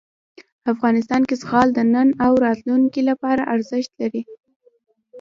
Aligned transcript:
افغانستان 0.73 1.21
کې 1.27 1.35
زغال 1.41 1.67
د 1.73 1.79
نن 1.93 2.09
او 2.25 2.33
راتلونکي 2.45 3.01
لپاره 3.09 3.47
ارزښت 3.53 3.91
لري. 4.01 4.21